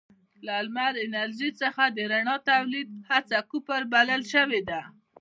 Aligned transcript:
له 0.45 0.55
لمر 0.65 0.93
انرژۍ 1.05 1.49
څخه 1.61 1.83
د 1.87 1.99
رڼا 2.11 2.35
تولید 2.51 2.87
هڅه 3.09 3.37
کفر 3.51 3.81
بلل 3.93 4.21
شوې 4.33 4.61
ده. 4.69 4.81